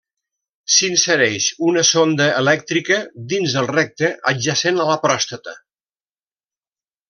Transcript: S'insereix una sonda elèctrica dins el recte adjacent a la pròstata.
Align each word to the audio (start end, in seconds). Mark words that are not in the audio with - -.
S'insereix 0.75 1.49
una 1.71 1.83
sonda 1.89 2.27
elèctrica 2.39 2.99
dins 3.35 3.53
el 3.63 3.69
recte 3.75 4.11
adjacent 4.35 4.83
a 4.87 4.89
la 4.93 4.97
pròstata. 5.07 5.55